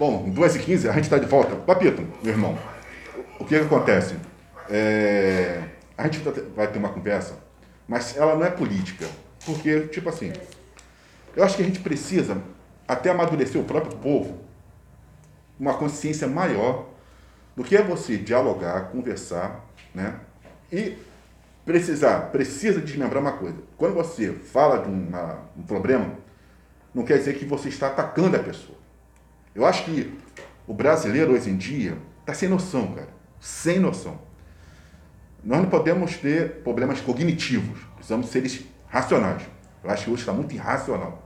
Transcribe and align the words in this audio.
Bom, 0.00 0.32
2h15 0.32 0.88
a 0.88 0.94
gente 0.94 1.04
está 1.04 1.18
de 1.18 1.26
volta. 1.26 1.54
Papito, 1.54 2.00
meu 2.22 2.32
irmão, 2.32 2.58
o 3.38 3.44
que, 3.44 3.50
que 3.50 3.66
acontece? 3.66 4.16
É, 4.70 5.62
a 5.94 6.04
gente 6.04 6.20
vai 6.56 6.68
ter 6.68 6.78
uma 6.78 6.88
conversa, 6.88 7.34
mas 7.86 8.16
ela 8.16 8.34
não 8.34 8.46
é 8.46 8.48
política. 8.48 9.06
Porque, 9.44 9.88
tipo 9.88 10.08
assim, 10.08 10.32
eu 11.36 11.44
acho 11.44 11.54
que 11.54 11.62
a 11.62 11.66
gente 11.66 11.80
precisa 11.80 12.42
até 12.88 13.10
amadurecer 13.10 13.60
o 13.60 13.64
próprio 13.64 13.94
povo 13.98 14.38
uma 15.58 15.74
consciência 15.74 16.26
maior 16.26 16.86
do 17.54 17.62
que 17.62 17.76
é 17.76 17.82
você 17.82 18.16
dialogar, 18.16 18.88
conversar, 18.92 19.66
né? 19.94 20.18
E 20.72 20.96
precisar, 21.62 22.30
precisa 22.32 22.80
desmembrar 22.80 23.20
uma 23.20 23.32
coisa. 23.32 23.58
Quando 23.76 23.92
você 23.92 24.32
fala 24.32 24.78
de 24.78 24.88
uma, 24.88 25.40
um 25.54 25.62
problema, 25.62 26.14
não 26.94 27.04
quer 27.04 27.18
dizer 27.18 27.34
que 27.34 27.44
você 27.44 27.68
está 27.68 27.88
atacando 27.88 28.34
a 28.34 28.40
pessoa. 28.40 28.80
Eu 29.54 29.66
acho 29.66 29.84
que 29.84 30.18
o 30.66 30.74
brasileiro 30.74 31.32
hoje 31.32 31.50
em 31.50 31.56
dia 31.56 31.96
está 32.20 32.34
sem 32.34 32.48
noção, 32.48 32.92
cara. 32.92 33.08
Sem 33.40 33.78
noção. 33.78 34.18
Nós 35.42 35.60
não 35.60 35.70
podemos 35.70 36.16
ter 36.16 36.62
problemas 36.62 37.00
cognitivos. 37.00 37.80
Precisamos 37.96 38.28
ser 38.28 38.44
racionais. 38.88 39.42
Eu 39.82 39.90
acho 39.90 40.04
que 40.04 40.10
hoje 40.10 40.22
está 40.22 40.32
muito 40.32 40.54
irracional. 40.54 41.22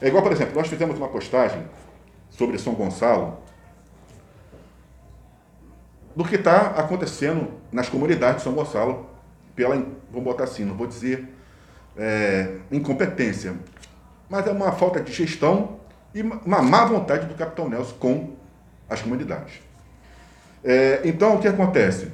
É 0.00 0.08
igual, 0.08 0.22
por 0.22 0.32
exemplo, 0.32 0.54
nós 0.54 0.68
fizemos 0.68 0.96
uma 0.96 1.08
postagem 1.08 1.64
sobre 2.30 2.58
São 2.58 2.74
Gonçalo 2.74 3.38
do 6.14 6.24
que 6.24 6.34
está 6.34 6.68
acontecendo 6.70 7.52
nas 7.70 7.88
comunidades 7.88 8.38
de 8.38 8.42
São 8.42 8.52
Gonçalo 8.52 9.08
pela, 9.54 9.76
vou 10.10 10.22
botar 10.22 10.44
assim, 10.44 10.64
não 10.64 10.76
vou 10.76 10.86
dizer 10.86 11.28
é, 11.96 12.56
incompetência, 12.70 13.56
mas 14.28 14.46
é 14.46 14.50
uma 14.52 14.72
falta 14.72 15.00
de 15.00 15.12
gestão 15.12 15.77
e 16.14 16.22
uma 16.22 16.62
má 16.62 16.84
vontade 16.84 17.26
do 17.26 17.34
capitão 17.34 17.68
Nelson 17.68 17.94
com 17.98 18.36
as 18.88 19.02
comunidades. 19.02 19.60
É, 20.64 21.02
então, 21.04 21.36
o 21.36 21.40
que 21.40 21.48
acontece? 21.48 22.10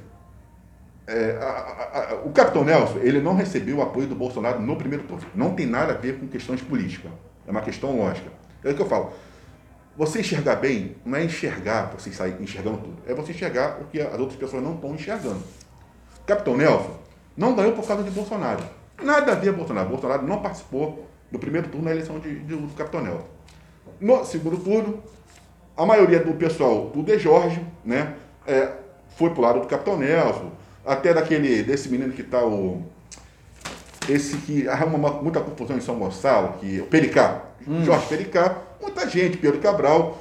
É, 1.06 1.38
a, 1.40 1.44
a, 1.44 2.10
a, 2.10 2.14
o 2.24 2.30
capitão 2.32 2.64
Nelson 2.64 2.98
ele 3.00 3.20
não 3.20 3.34
recebeu 3.34 3.76
o 3.76 3.82
apoio 3.82 4.06
do 4.06 4.14
Bolsonaro 4.14 4.60
no 4.60 4.76
primeiro 4.76 5.04
turno. 5.04 5.26
Não 5.34 5.54
tem 5.54 5.66
nada 5.66 5.92
a 5.92 5.96
ver 5.96 6.18
com 6.18 6.26
questões 6.26 6.60
políticas. 6.60 7.10
É 7.46 7.50
uma 7.50 7.60
questão 7.60 7.96
lógica. 7.96 8.30
É 8.62 8.70
o 8.70 8.74
que 8.74 8.82
eu 8.82 8.88
falo. 8.88 9.12
Você 9.96 10.20
enxergar 10.20 10.56
bem 10.56 10.96
não 11.04 11.16
é 11.16 11.24
enxergar, 11.24 11.92
você 11.96 12.10
sair 12.10 12.36
enxergando 12.40 12.78
tudo. 12.78 12.96
É 13.06 13.14
você 13.14 13.32
enxergar 13.32 13.80
o 13.80 13.84
que 13.84 14.00
as 14.00 14.18
outras 14.18 14.38
pessoas 14.38 14.62
não 14.62 14.74
estão 14.74 14.94
enxergando. 14.94 15.42
Capitão 16.26 16.56
Nelson 16.56 16.98
não 17.36 17.54
ganhou 17.54 17.72
por 17.72 17.86
causa 17.86 18.02
de 18.02 18.10
Bolsonaro. 18.10 18.64
Nada 19.02 19.32
a 19.32 19.34
ver 19.34 19.52
Bolsonaro. 19.52 19.88
Bolsonaro 19.88 20.26
não 20.26 20.40
participou 20.40 21.08
do 21.30 21.38
primeiro 21.38 21.68
turno 21.68 21.84
da 21.84 21.90
eleição 21.92 22.18
de, 22.18 22.40
de, 22.40 22.56
do 22.56 22.74
Capitão 22.74 23.02
Nelson. 23.02 23.26
No 24.04 24.22
segundo 24.22 24.58
turno, 24.58 25.02
a 25.74 25.86
maioria 25.86 26.20
do 26.20 26.34
pessoal 26.34 26.90
do 26.94 27.02
De 27.02 27.18
Jorge, 27.18 27.58
né, 27.82 28.12
é, 28.46 28.70
foi 29.16 29.30
pro 29.30 29.40
lado 29.40 29.60
do 29.60 29.66
Capitão 29.66 29.96
Nelson, 29.96 30.50
até 30.84 31.14
daquele, 31.14 31.62
desse 31.62 31.88
menino 31.88 32.12
que 32.12 32.20
está 32.20 32.44
o. 32.44 32.82
Esse 34.06 34.36
que 34.36 34.68
arruma 34.68 35.10
muita 35.22 35.40
confusão 35.40 35.78
em 35.78 35.80
São 35.80 35.98
Gonçalo, 35.98 36.58
que 36.60 36.80
o 36.80 36.84
Pericá, 36.84 37.44
hum. 37.66 37.82
Jorge 37.82 38.06
Pericá, 38.06 38.58
muita 38.78 39.08
gente, 39.08 39.38
Pedro 39.38 39.58
Cabral, 39.58 40.18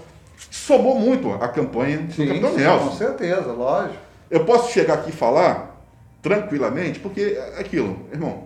somou 0.49 0.97
muito 0.97 1.33
a 1.33 1.49
campanha 1.49 1.97
do 1.97 2.13
sim, 2.13 2.25
Capitão 2.25 2.51
sim, 2.51 2.59
Nelson. 2.59 2.87
Com 2.87 2.95
certeza, 2.95 3.51
lógico. 3.51 3.99
Eu 4.31 4.45
posso 4.45 4.71
chegar 4.71 4.93
aqui 4.93 5.09
e 5.09 5.13
falar 5.13 5.85
tranquilamente, 6.21 6.99
porque 6.99 7.37
é 7.37 7.59
aquilo, 7.59 7.99
irmão, 8.13 8.45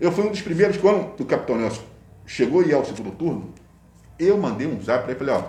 eu 0.00 0.10
fui 0.10 0.24
um 0.24 0.30
dos 0.30 0.42
primeiros, 0.42 0.76
quando 0.76 1.20
o 1.20 1.24
Capitão 1.24 1.56
Nelson 1.56 1.82
chegou 2.26 2.64
e 2.64 2.70
ia 2.70 2.74
ao 2.74 2.84
segundo 2.84 3.12
turno, 3.12 3.61
eu 4.24 4.36
mandei 4.38 4.66
um 4.66 4.80
zap 4.82 5.02
para 5.02 5.12
ele 5.12 5.18
falei, 5.18 5.34
ó, 5.34 5.44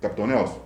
Capitão 0.00 0.26
Nelson, 0.26 0.60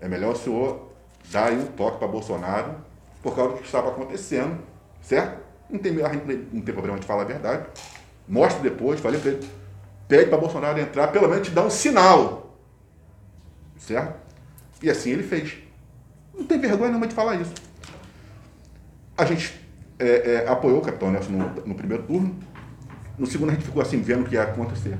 é 0.00 0.08
melhor 0.08 0.32
o 0.32 0.36
senhor 0.36 0.90
dar 1.30 1.48
aí 1.48 1.58
um 1.58 1.66
toque 1.66 1.98
para 1.98 2.08
Bolsonaro 2.08 2.74
por 3.22 3.34
causa 3.34 3.52
do 3.52 3.58
que 3.58 3.66
estava 3.66 3.90
acontecendo, 3.90 4.58
certo? 5.00 5.40
Não 5.68 5.78
tem, 5.78 5.92
não 5.92 6.62
tem 6.62 6.74
problema 6.74 6.98
de 6.98 7.06
falar 7.06 7.22
a 7.22 7.26
verdade. 7.26 7.66
Mostra 8.26 8.60
depois, 8.62 8.98
falei 9.00 9.20
para 9.20 9.30
ele, 9.30 9.48
pede 10.08 10.30
para 10.30 10.38
Bolsonaro 10.38 10.80
entrar, 10.80 11.08
pelo 11.08 11.28
menos 11.28 11.46
te 11.46 11.54
dá 11.54 11.64
um 11.64 11.70
sinal. 11.70 12.56
Certo? 13.76 14.18
E 14.82 14.90
assim 14.90 15.10
ele 15.10 15.22
fez. 15.22 15.58
Não 16.34 16.44
tem 16.44 16.58
vergonha 16.58 16.88
nenhuma 16.88 17.06
de 17.06 17.14
falar 17.14 17.36
isso. 17.36 17.52
A 19.16 19.24
gente 19.24 19.60
é, 19.98 20.44
é, 20.44 20.48
apoiou 20.48 20.78
o 20.78 20.82
Capitão 20.82 21.10
Nelson 21.10 21.32
no, 21.32 21.48
no, 21.66 21.74
primeiro 21.74 22.02
turno. 22.04 22.34
No 23.18 23.26
segundo, 23.26 23.50
a 23.50 23.52
gente 23.52 23.64
ficou 23.64 23.82
assim, 23.82 24.00
vendo 24.00 24.22
o 24.22 24.24
que 24.24 24.34
ia 24.34 24.42
acontecer. 24.42 24.96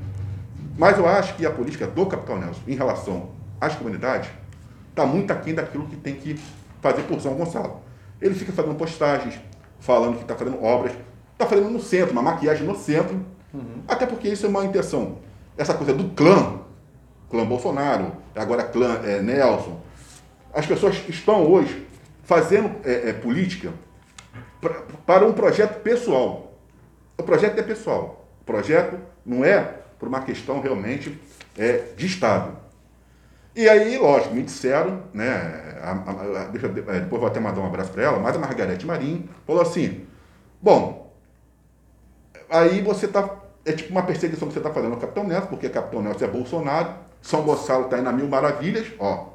Mas 0.81 0.97
eu 0.97 1.07
acho 1.07 1.35
que 1.35 1.45
a 1.45 1.51
política 1.51 1.87
do 1.87 2.07
Capitão 2.07 2.39
Nelson 2.39 2.63
em 2.67 2.75
relação 2.75 3.33
às 3.61 3.77
comunidades 3.77 4.31
está 4.89 5.05
muito 5.05 5.31
aquém 5.31 5.55
daquilo 5.55 5.87
que 5.87 5.95
tem 5.95 6.15
que 6.15 6.41
fazer 6.81 7.03
por 7.03 7.21
São 7.21 7.35
Gonçalo. 7.35 7.83
Ele 8.19 8.35
fica 8.35 8.51
fazendo 8.51 8.77
postagens, 8.77 9.39
falando 9.79 10.17
que 10.17 10.23
está 10.23 10.35
fazendo 10.35 10.65
obras, 10.65 10.95
está 11.35 11.45
fazendo 11.45 11.69
no 11.69 11.83
centro, 11.83 12.13
uma 12.13 12.23
maquiagem 12.23 12.67
no 12.67 12.75
centro. 12.75 13.15
Uhum. 13.53 13.83
Até 13.87 14.07
porque 14.07 14.27
isso 14.29 14.47
é 14.47 14.49
uma 14.49 14.65
intenção. 14.65 15.19
Essa 15.55 15.75
coisa 15.75 15.93
do 15.93 16.15
clã, 16.15 16.61
clã 17.29 17.45
Bolsonaro, 17.45 18.13
agora 18.35 18.63
clã 18.63 19.03
é, 19.05 19.21
Nelson. 19.21 19.79
As 20.51 20.65
pessoas 20.65 21.07
estão 21.07 21.45
hoje 21.47 21.87
fazendo 22.23 22.75
é, 22.87 23.11
é, 23.11 23.13
política 23.13 23.71
para 25.05 25.27
um 25.27 25.35
projeto 25.35 25.83
pessoal. 25.83 26.55
O 27.19 27.23
projeto 27.23 27.59
é 27.59 27.63
pessoal. 27.63 28.20
Projeto 28.45 28.99
não 29.25 29.45
é 29.45 29.61
por 29.99 30.09
uma 30.09 30.23
questão 30.23 30.61
realmente 30.61 31.21
é, 31.59 31.84
de 31.97 32.06
Estado. 32.06 32.56
E 33.55 33.69
aí, 33.69 33.99
lógico, 33.99 34.34
me 34.34 34.43
disseram, 34.43 35.03
né, 35.12 35.78
a, 35.83 35.91
a, 35.91 35.93
a, 35.93 36.45
é, 36.45 37.01
depois 37.01 37.21
vou 37.21 37.27
até 37.27 37.41
mandar 37.41 37.61
um 37.61 37.67
abraço 37.67 37.91
para 37.91 38.05
ela, 38.05 38.19
mas 38.19 38.37
a 38.37 38.39
Margarete 38.39 38.87
Marim 38.87 39.28
falou 39.47 39.61
assim, 39.61 40.06
bom, 40.62 41.12
aí 42.49 42.81
você 42.81 43.06
está, 43.06 43.28
é 43.65 43.73
tipo 43.73 43.91
uma 43.91 44.03
perseguição 44.03 44.47
que 44.47 44.55
você 44.55 44.61
está 44.61 44.71
fazendo 44.71 44.95
ao 44.95 45.01
Capitão 45.01 45.25
Nelson, 45.25 45.47
porque 45.49 45.69
Capitão 45.69 46.01
Nelson 46.01 46.25
é 46.25 46.28
Bolsonaro, 46.28 46.95
São 47.21 47.43
Gonçalo 47.43 47.84
está 47.84 47.97
aí 47.97 48.03
na 48.03 48.12
Mil 48.12 48.28
Maravilhas, 48.28 48.87
ó, 49.01 49.31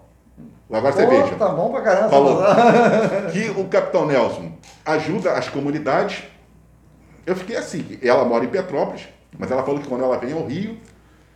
agora 0.72 0.94
Pô, 0.94 1.00
você 1.00 1.06
veja. 1.06 1.36
Tá 1.36 1.50
bom 1.50 1.72
pra 1.72 1.82
caramba. 1.82 2.10
Falou 2.10 2.42
que 3.32 3.50
o 3.60 3.66
Capitão 3.66 4.08
Nelson 4.08 4.52
ajuda 4.86 5.34
as 5.34 5.50
comunidades. 5.50 6.24
Eu 7.26 7.36
fiquei 7.36 7.56
assim, 7.56 7.98
ela 8.02 8.24
mora 8.24 8.46
em 8.46 8.50
Petrópolis, 8.50 9.08
mas 9.38 9.50
ela 9.50 9.64
falou 9.64 9.82
que 9.82 9.88
quando 9.88 10.04
ela 10.04 10.18
vem 10.18 10.34
ao 10.34 10.46
Rio, 10.46 10.78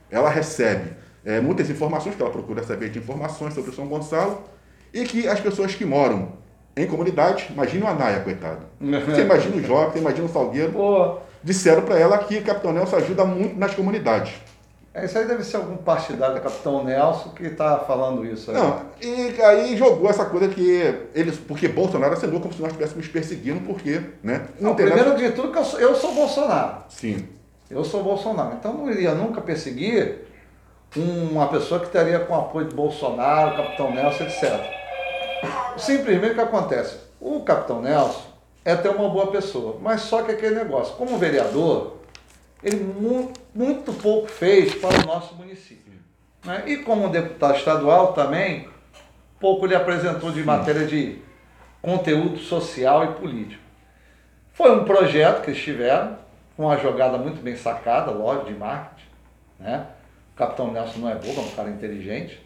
ela 0.09 0.29
recebe 0.29 0.91
é, 1.25 1.39
muitas 1.39 1.69
informações, 1.69 2.15
que 2.15 2.21
ela 2.21 2.31
procura 2.31 2.63
saber 2.63 2.89
de 2.89 2.99
informações 2.99 3.53
sobre 3.53 3.71
o 3.71 3.73
São 3.73 3.87
Gonçalo, 3.87 4.43
e 4.93 5.03
que 5.03 5.27
as 5.27 5.39
pessoas 5.39 5.75
que 5.75 5.85
moram 5.85 6.33
em 6.75 6.87
comunidades, 6.87 7.49
imagina 7.49 7.85
o 7.85 7.87
Anaia, 7.89 8.21
coitado. 8.21 8.65
Você 8.79 9.21
imagina 9.21 9.55
o 9.55 9.63
Jovem, 9.63 9.91
você 9.91 9.99
imagina 9.99 10.25
o 10.25 10.29
Salgueiro, 10.29 10.71
Pô. 10.71 11.17
disseram 11.43 11.81
para 11.81 11.99
ela 11.99 12.17
que 12.19 12.37
o 12.37 12.43
Capitão 12.43 12.71
Nelson 12.71 12.95
ajuda 12.97 13.25
muito 13.25 13.57
nas 13.57 13.73
comunidades. 13.73 14.33
É, 14.93 15.05
isso 15.05 15.17
aí 15.17 15.25
deve 15.25 15.43
ser 15.43 15.57
algum 15.57 15.77
partidário 15.77 16.35
do 16.35 16.41
Capitão 16.41 16.83
Nelson 16.83 17.29
que 17.29 17.45
está 17.45 17.77
falando 17.79 18.25
isso. 18.25 18.49
Aí. 18.49 18.57
Não, 18.57 18.81
e 18.99 19.41
aí 19.41 19.77
jogou 19.77 20.09
essa 20.09 20.25
coisa 20.25 20.47
que 20.47 21.07
eles. 21.13 21.37
Porque 21.37 21.67
Bolsonaro 21.67 22.13
acenou 22.13 22.39
como 22.39 22.53
se 22.53 22.59
nós 22.59 22.71
estivéssemos 22.71 23.07
perseguindo, 23.07 23.61
porque. 23.61 24.01
Né, 24.23 24.47
não, 24.59 24.69
não 24.69 24.75
primeiro 24.75 25.09
nada... 25.09 25.17
de 25.17 25.31
tudo 25.31 25.51
que 25.51 25.59
eu 25.59 25.63
sou, 25.63 25.79
eu 25.79 25.95
sou 25.95 26.13
Bolsonaro. 26.13 26.83
Sim. 26.89 27.27
Eu 27.69 27.83
sou 27.83 28.03
Bolsonaro. 28.03 28.55
Então 28.59 28.73
não 28.73 28.89
iria 28.89 29.13
nunca 29.13 29.41
perseguir 29.41 30.25
uma 30.95 31.47
pessoa 31.47 31.79
que 31.79 31.85
estaria 31.85 32.19
com 32.19 32.35
apoio 32.35 32.67
de 32.67 32.75
Bolsonaro, 32.75 33.57
Capitão 33.57 33.93
Nelson, 33.93 34.23
etc. 34.23 34.59
Simplesmente 35.77 36.31
o 36.31 36.35
que 36.35 36.41
acontece? 36.41 36.97
O 37.21 37.41
Capitão 37.41 37.79
Nelson 37.79 38.23
é 38.65 38.71
até 38.71 38.89
uma 38.89 39.07
boa 39.09 39.27
pessoa, 39.27 39.77
mas 39.81 40.01
só 40.01 40.23
que 40.23 40.31
aquele 40.31 40.55
negócio, 40.55 40.95
como 40.95 41.17
vereador, 41.17 41.98
ele 42.63 42.77
muito, 42.77 43.39
muito 43.53 43.93
pouco 43.93 44.27
fez 44.27 44.75
para 44.75 45.01
o 45.01 45.05
nosso 45.05 45.35
município. 45.35 45.93
Né? 46.43 46.63
E 46.67 46.77
como 46.77 47.09
deputado 47.09 47.57
estadual 47.57 48.13
também, 48.13 48.67
pouco 49.39 49.65
lhe 49.65 49.75
apresentou 49.75 50.31
de 50.31 50.43
matéria 50.43 50.85
de 50.85 51.19
conteúdo 51.81 52.39
social 52.39 53.05
e 53.05 53.07
político. 53.19 53.61
Foi 54.53 54.71
um 54.77 54.83
projeto 54.83 55.43
que 55.43 55.51
eles 55.51 55.63
tiveram, 55.63 56.17
com 56.55 56.65
uma 56.65 56.77
jogada 56.77 57.17
muito 57.17 57.41
bem 57.41 57.55
sacada, 57.55 58.11
lógico, 58.11 58.47
de 58.47 58.53
marketing. 58.53 59.07
Né? 59.57 59.85
O 60.33 60.37
Capitão 60.37 60.71
Nelson 60.71 60.99
não 60.99 61.09
é 61.09 61.15
bobo, 61.15 61.39
é 61.39 61.43
um 61.43 61.51
cara 61.51 61.69
inteligente. 61.69 62.41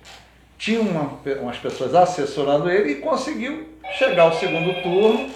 Tinha 0.58 0.80
uma, 0.80 1.20
umas 1.42 1.58
pessoas 1.58 1.96
assessorando 1.96 2.70
ele 2.70 2.92
e 2.92 2.96
conseguiu 2.96 3.68
chegar 3.98 4.24
ao 4.24 4.34
segundo 4.34 4.82
turno 4.84 5.32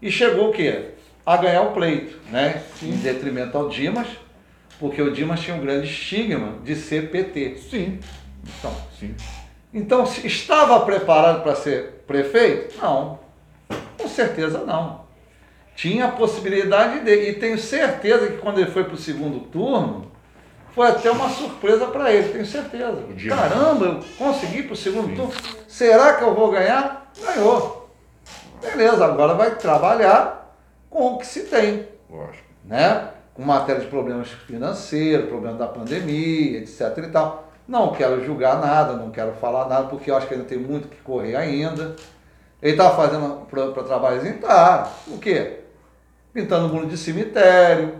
e 0.00 0.10
chegou 0.10 0.50
o 0.50 0.52
quê? 0.52 0.95
A 1.26 1.36
ganhar 1.36 1.62
o 1.62 1.72
pleito, 1.72 2.20
né? 2.30 2.62
Sim. 2.78 2.90
Em 2.92 2.96
detrimento 2.98 3.58
ao 3.58 3.68
Dimas, 3.68 4.06
porque 4.78 5.02
o 5.02 5.12
Dimas 5.12 5.40
tinha 5.40 5.56
um 5.56 5.60
grande 5.60 5.88
estigma 5.88 6.54
de 6.62 6.76
ser 6.76 7.10
PT. 7.10 7.58
Sim. 7.68 7.98
Então, 8.44 8.72
Sim. 8.98 9.14
então 9.74 10.04
estava 10.04 10.78
preparado 10.86 11.42
para 11.42 11.56
ser 11.56 12.04
prefeito? 12.06 12.80
Não. 12.80 13.18
Com 13.98 14.08
certeza 14.08 14.62
não. 14.64 15.04
Tinha 15.74 16.06
a 16.06 16.12
possibilidade 16.12 17.00
de, 17.00 17.30
e 17.30 17.34
tenho 17.34 17.58
certeza 17.58 18.28
que 18.28 18.38
quando 18.38 18.60
ele 18.60 18.70
foi 18.70 18.84
para 18.84 18.94
o 18.94 18.98
segundo 18.98 19.40
turno, 19.40 20.12
foi 20.74 20.88
até 20.88 21.10
uma 21.10 21.28
surpresa 21.28 21.86
para 21.86 22.12
ele, 22.12 22.28
tenho 22.28 22.46
certeza. 22.46 23.02
Caramba, 23.28 23.84
eu 23.84 24.00
consegui 24.16 24.62
para 24.62 24.74
o 24.74 24.76
segundo 24.76 25.14
turno. 25.16 25.32
Será 25.66 26.14
que 26.14 26.22
eu 26.22 26.34
vou 26.34 26.50
ganhar? 26.52 27.10
Ganhou. 27.20 27.90
Beleza, 28.62 29.04
agora 29.04 29.34
vai 29.34 29.56
trabalhar 29.56 30.45
com 30.96 31.12
o 31.12 31.18
que 31.18 31.26
se 31.26 31.40
tem. 31.42 31.86
Lógico. 32.08 32.46
Né? 32.64 33.10
Com 33.34 33.42
matéria 33.42 33.82
de 33.82 33.88
problemas 33.88 34.28
financeiros, 34.30 35.28
problema 35.28 35.58
da 35.58 35.66
pandemia, 35.66 36.58
etc. 36.58 36.80
e 36.96 37.08
tal. 37.08 37.52
Não 37.68 37.92
quero 37.92 38.24
julgar 38.24 38.58
nada, 38.60 38.94
não 38.94 39.10
quero 39.10 39.32
falar 39.32 39.68
nada, 39.68 39.88
porque 39.88 40.10
eu 40.10 40.16
acho 40.16 40.26
que 40.26 40.32
ainda 40.32 40.46
tem 40.46 40.56
muito 40.56 40.88
que 40.88 40.96
correr 41.02 41.36
ainda. 41.36 41.94
Ele 42.62 42.72
está 42.72 42.90
fazendo 42.92 43.46
para 43.46 43.82
trabalhozinho? 43.82 44.38
Tá. 44.38 44.90
O 45.08 45.18
quê? 45.18 45.60
Pintando 46.32 46.72
muro 46.72 46.86
de 46.86 46.96
cemitério, 46.96 47.92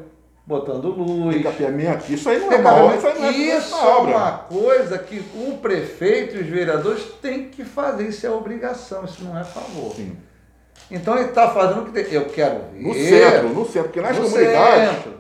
botando 0.47 0.89
luz. 0.89 1.37
Encapeamento. 1.37 2.11
Isso 2.11 2.31
aí 2.31 2.39
não 2.39 2.51
é 2.51 2.59
mal, 2.59 2.97
isso 2.97 3.07
aí 3.07 3.19
não 3.19 3.27
é 3.27 3.31
Isso 3.33 3.75
é 3.75 3.97
uma 3.99 4.33
coisa 4.39 4.99
que 4.99 5.23
o 5.35 5.59
prefeito 5.59 6.37
e 6.37 6.41
os 6.41 6.47
vereadores 6.47 7.05
têm 7.21 7.51
que 7.51 7.63
fazer. 7.63 8.09
Isso 8.09 8.27
é 8.27 8.31
obrigação, 8.31 9.05
isso 9.05 9.23
não 9.23 9.39
é 9.39 9.45
favor. 9.45 9.93
Sim. 9.95 10.17
Então 10.91 11.19
ele 11.19 11.29
está 11.29 11.51
fazendo 11.51 11.83
o 11.83 11.85
que 11.87 11.93
tem. 11.93 12.05
Eu 12.13 12.27
quero 12.27 12.61
ver. 12.73 12.83
No 12.83 12.93
centro, 12.95 13.49
no 13.49 13.65
centro, 13.65 13.85
porque 13.85 14.01
nas 14.01 14.17
comunidades. 14.17 14.95
Centro, 14.95 15.15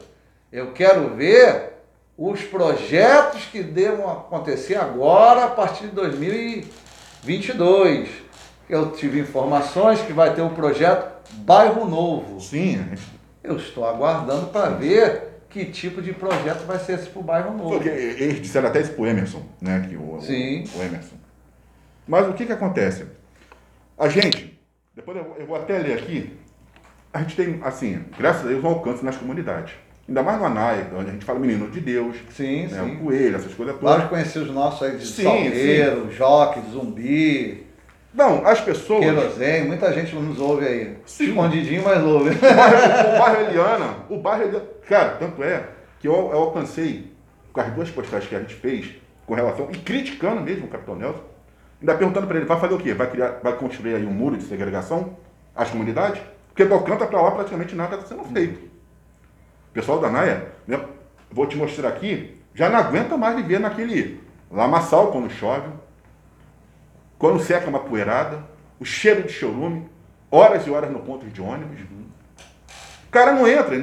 eu 0.52 0.72
quero 0.72 1.14
ver 1.14 1.76
os 2.16 2.42
projetos 2.42 3.44
que 3.46 3.62
devam 3.62 4.10
acontecer 4.10 4.76
agora 4.76 5.44
a 5.44 5.48
partir 5.48 5.88
de 5.88 5.94
2022. 5.94 8.08
Eu 8.68 8.90
tive 8.92 9.20
informações 9.20 10.00
que 10.00 10.12
vai 10.12 10.34
ter 10.34 10.42
um 10.42 10.54
projeto 10.54 11.14
Bairro 11.38 11.88
Novo. 11.88 12.40
Sim. 12.40 12.84
Eu 13.42 13.56
estou 13.56 13.84
aguardando 13.84 14.46
para 14.46 14.68
ver 14.70 15.40
que 15.48 15.64
tipo 15.66 16.02
de 16.02 16.12
projeto 16.12 16.66
vai 16.66 16.78
ser 16.78 16.94
esse 16.94 17.08
para 17.08 17.20
o 17.20 17.22
Bairro 17.22 17.56
Novo. 17.56 17.70
Porque 17.70 17.88
eles 17.88 18.42
disseram 18.42 18.68
até 18.68 18.80
isso 18.80 18.92
para 18.92 19.02
o 19.02 19.06
Emerson, 19.06 19.42
né? 19.60 19.86
Que 19.88 19.96
o, 19.96 20.20
Sim. 20.20 20.64
O, 20.74 20.78
o 20.78 20.82
Emerson. 20.82 21.16
Mas 22.06 22.28
o 22.28 22.32
que, 22.32 22.46
que 22.46 22.52
acontece? 22.52 23.06
A 23.98 24.08
gente, 24.08 24.55
depois 24.96 25.18
eu, 25.18 25.36
eu 25.38 25.46
vou 25.46 25.56
até 25.56 25.78
ler 25.78 25.98
aqui, 25.98 26.34
a 27.12 27.20
gente 27.20 27.36
tem, 27.36 27.60
assim, 27.62 28.02
graças 28.18 28.46
a 28.46 28.48
Deus, 28.48 28.64
um 28.64 28.68
alcance 28.68 29.04
nas 29.04 29.16
comunidades. 29.16 29.74
Ainda 30.08 30.22
mais 30.22 30.38
no 30.38 30.46
ANAI, 30.46 30.86
onde 30.96 31.10
a 31.10 31.12
gente 31.12 31.24
fala 31.24 31.38
menino 31.38 31.68
de 31.70 31.80
Deus, 31.80 32.16
sim, 32.30 32.66
né, 32.68 32.82
sim. 32.82 32.94
o 32.94 33.00
coelho, 33.00 33.36
essas 33.36 33.52
coisas 33.52 33.76
todas. 33.76 33.96
Claro 33.96 34.08
conhecer 34.08 34.38
os 34.38 34.50
nossos 34.50 34.82
aí 34.82 34.96
de 34.96 35.06
sim, 35.06 35.24
Salgueiro, 35.24 36.06
sim. 36.06 36.12
Joque, 36.12 36.60
Zumbi. 36.70 37.66
Não, 38.14 38.46
as 38.46 38.60
pessoas. 38.60 39.04
Querosene, 39.04 39.66
muita 39.66 39.92
gente 39.92 40.14
nos 40.14 40.40
ouve 40.40 40.64
aí. 40.64 40.96
Sim. 41.04 41.28
Escondidinho, 41.28 41.82
mas 41.84 42.02
ouve. 42.02 42.30
O 42.30 42.40
bairro, 42.40 43.14
o 43.14 43.18
bairro 43.18 43.40
Eliana, 43.42 43.96
o 44.08 44.18
bairro 44.18 44.42
Eliana. 44.44 44.66
Cara, 44.88 45.10
tanto 45.16 45.42
é 45.42 45.68
que 45.98 46.08
eu, 46.08 46.14
eu 46.14 46.38
alcancei, 46.38 47.12
com 47.52 47.60
as 47.60 47.70
duas 47.72 47.90
postagens 47.90 48.28
que 48.28 48.36
a 48.36 48.40
gente 48.40 48.54
fez, 48.54 48.94
com 49.26 49.34
relação, 49.34 49.68
e 49.72 49.76
criticando 49.76 50.40
mesmo 50.40 50.66
o 50.66 50.68
Capitão 50.68 50.94
Nelson, 50.94 51.22
ainda 51.86 51.98
perguntando 51.98 52.26
para 52.26 52.36
ele, 52.36 52.46
vai 52.46 52.58
fazer 52.58 52.74
o 52.74 52.78
quê? 52.78 52.94
Vai, 52.94 53.10
criar, 53.10 53.40
vai 53.42 53.52
construir 53.56 53.94
aí 53.94 54.06
um 54.06 54.12
muro 54.12 54.36
de 54.36 54.44
segregação 54.44 55.16
às 55.54 55.70
comunidades? 55.70 56.20
Porque 56.48 56.64
do 56.64 56.74
Alcântara 56.74 57.10
para 57.10 57.22
lá 57.22 57.30
praticamente 57.30 57.74
nada 57.74 57.96
está 57.96 58.08
sendo 58.08 58.24
feito 58.24 58.76
pessoal 59.76 60.00
da 60.00 60.08
Naia, 60.08 60.48
né, 60.66 60.80
vou 61.30 61.46
te 61.46 61.54
mostrar 61.54 61.90
aqui, 61.90 62.40
já 62.54 62.70
não 62.70 62.78
aguenta 62.78 63.14
mais 63.18 63.36
viver 63.36 63.60
naquele 63.60 64.18
lamaçal 64.50 65.12
quando 65.12 65.30
chove, 65.30 65.68
quando 67.18 67.42
seca 67.42 67.68
uma 67.68 67.80
poeirada, 67.80 68.42
o 68.80 68.86
cheiro 68.86 69.24
de 69.24 69.32
chorume, 69.34 69.86
horas 70.30 70.66
e 70.66 70.70
horas 70.70 70.90
no 70.90 71.00
ponto 71.00 71.26
de 71.26 71.42
ônibus. 71.42 71.80
O 73.16 73.18
cara 73.18 73.32
não 73.32 73.48
entra, 73.48 73.74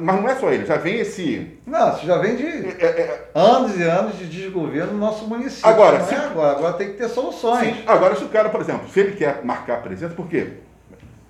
mas 0.00 0.20
não 0.20 0.28
é 0.28 0.34
só 0.34 0.50
ele, 0.50 0.66
já 0.66 0.76
vem 0.76 0.98
esse. 0.98 1.56
Não, 1.64 1.96
já 2.00 2.18
vem 2.18 2.34
de 2.34 2.44
é, 2.44 2.84
é, 2.84 3.30
anos 3.32 3.78
e 3.78 3.82
anos 3.84 4.18
de 4.18 4.26
desgoverno 4.26 4.94
no 4.94 4.98
nosso 4.98 5.24
município. 5.28 5.70
Agora, 5.70 6.00
não 6.00 6.06
se, 6.06 6.14
é 6.14 6.18
agora, 6.18 6.58
agora 6.58 6.72
tem 6.72 6.90
que 6.90 6.96
ter 6.96 7.08
soluções. 7.08 7.76
Sim, 7.76 7.84
agora, 7.86 8.16
se 8.16 8.24
o 8.24 8.28
cara, 8.28 8.48
por 8.48 8.60
exemplo, 8.60 8.88
se 8.88 8.98
ele 8.98 9.12
quer 9.12 9.44
marcar 9.44 9.80
presença, 9.82 10.12
por 10.16 10.26
quê? 10.26 10.54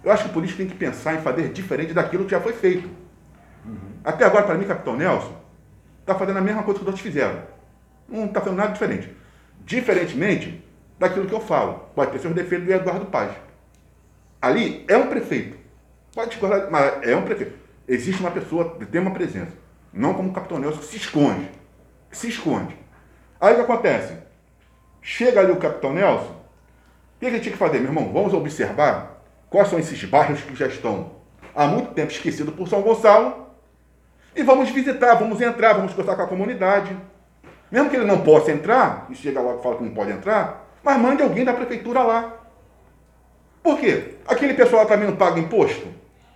Eu 0.03 0.11
acho 0.11 0.25
que 0.25 0.31
o 0.31 0.33
político 0.33 0.57
tem 0.61 0.67
que 0.67 0.75
pensar 0.75 1.15
em 1.15 1.19
fazer 1.19 1.51
diferente 1.51 1.93
daquilo 1.93 2.25
que 2.25 2.31
já 2.31 2.41
foi 2.41 2.55
feito. 2.55 2.89
Uhum. 3.67 3.77
Até 4.03 4.25
agora, 4.25 4.47
para 4.47 4.55
mim, 4.55 4.65
Capitão 4.65 4.97
Nelson, 4.97 5.35
está 6.01 6.15
fazendo 6.15 6.39
a 6.39 6.43
mesma 6.43 6.63
coisa 6.63 6.79
que 6.79 6.85
os 6.85 6.87
outros 6.87 7.05
fizeram. 7.05 7.39
Não 8.09 8.25
está 8.25 8.41
fazendo 8.41 8.57
nada 8.57 8.73
diferente. 8.73 9.15
Diferentemente 9.61 10.65
daquilo 10.99 11.27
que 11.27 11.35
eu 11.35 11.41
falo. 11.41 11.91
Pode 11.95 12.13
ter 12.13 12.19
seus 12.19 12.35
defeitos 12.35 12.67
do 12.67 12.73
Eduardo 12.73 13.05
Paz. 13.05 13.31
Ali 14.41 14.87
é 14.89 14.97
um 14.97 15.09
prefeito. 15.09 15.62
Pode 16.15 16.31
discordar, 16.31 16.71
mas 16.71 17.07
é 17.07 17.17
um 17.17 17.23
prefeito. 17.23 17.59
Existe 17.89 18.21
uma 18.21 18.31
pessoa 18.31 18.77
tem 18.91 19.01
uma 19.01 19.13
presença. 19.13 19.53
Não 19.93 20.15
como 20.15 20.31
o 20.31 20.33
Capitão 20.33 20.59
Nelson 20.59 20.79
que 20.79 20.87
se 20.87 20.97
esconde. 20.97 21.51
Se 22.11 22.29
esconde. 22.29 22.77
Aí 23.41 23.53
o 23.53 23.57
que 23.57 23.63
acontece? 23.63 24.15
Chega 25.01 25.41
ali 25.41 25.53
o 25.53 25.57
Capitão 25.57 25.93
Nelson. 25.93 26.31
O 27.17 27.21
que 27.21 27.31
gente 27.31 27.43
tinha 27.43 27.53
que 27.53 27.59
fazer, 27.59 27.79
meu 27.79 27.89
irmão? 27.89 28.13
Vamos 28.13 28.35
observar 28.35 29.23
quais 29.49 29.69
são 29.69 29.79
esses 29.79 30.03
bairros 30.05 30.41
que 30.43 30.55
já 30.55 30.67
estão 30.67 31.13
há 31.55 31.67
muito 31.67 31.93
tempo 31.93 32.13
esquecidos 32.13 32.55
por 32.55 32.69
São 32.69 32.83
Gonçalo 32.83 33.49
e 34.35 34.43
vamos 34.43 34.71
visitar, 34.71 35.15
vamos 35.15 35.41
entrar, 35.41 35.75
vamos 35.75 35.93
conversar 35.93 36.17
com 36.17 36.23
a 36.23 36.27
comunidade. 36.27 36.97
Mesmo 37.71 37.89
que 37.89 37.97
ele 37.97 38.05
não 38.05 38.21
possa 38.21 38.51
entrar, 38.53 39.07
e 39.11 39.15
chega 39.15 39.41
lá 39.41 39.55
e 39.55 39.63
fala 39.63 39.77
que 39.77 39.85
não 39.85 39.93
pode 39.93 40.11
entrar, 40.11 40.69
mas 40.83 41.01
mande 41.01 41.23
alguém 41.23 41.45
da 41.45 41.53
prefeitura 41.53 42.03
lá. 42.03 42.35
Por 43.63 43.79
quê? 43.79 44.17
Aquele 44.27 44.55
pessoal 44.55 44.85
também 44.87 45.09
não 45.09 45.17
paga 45.17 45.39
imposto? 45.39 45.87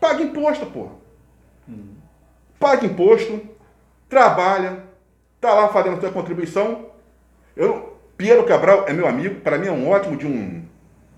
Paga 0.00 0.22
imposto, 0.22 0.66
pô. 0.66 0.88
Paga 2.58 2.86
imposto, 2.86 3.40
trabalha, 4.08 4.84
está 5.36 5.52
lá 5.52 5.68
fazendo 5.68 6.00
sua 6.00 6.10
contribuição. 6.10 6.86
Eu, 7.56 7.96
Piero 8.16 8.44
Cabral 8.44 8.86
é 8.88 8.92
meu 8.92 9.06
amigo, 9.06 9.40
para 9.40 9.58
mim 9.58 9.66
é 9.66 9.72
um 9.72 9.90
ótimo 9.90 10.16
de 10.16 10.26
um, 10.26 10.64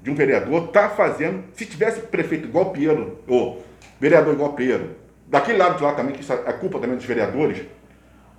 de 0.03 0.11
um 0.11 0.15
vereador, 0.15 0.65
está 0.65 0.89
fazendo. 0.89 1.45
Se 1.55 1.65
tivesse 1.65 2.01
prefeito 2.01 2.47
igual 2.47 2.71
Piero, 2.71 3.19
ou 3.27 3.65
vereador 4.01 4.35
igual 4.35 4.53
Piero, 4.55 4.97
daquele 5.27 5.59
lado 5.59 5.77
de 5.77 5.85
lá 5.85 5.93
também, 5.95 6.15
que 6.15 6.23
isso 6.23 6.33
é 6.33 6.53
culpa 6.53 6.79
também 6.79 6.97
dos 6.97 7.05
vereadores. 7.05 7.67